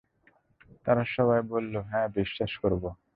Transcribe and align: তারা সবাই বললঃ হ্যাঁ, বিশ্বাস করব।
তারা 0.85 1.03
সবাই 1.15 1.39
বললঃ 1.51 1.75
হ্যাঁ, 1.89 2.07
বিশ্বাস 2.17 2.51
করব। 2.61 2.83